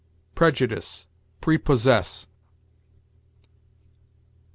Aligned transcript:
PREJUDICE 0.33 1.05
PREPOSSESS. 1.41 2.25